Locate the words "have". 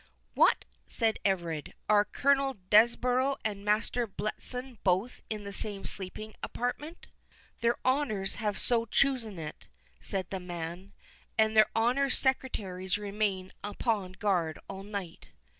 8.41-8.57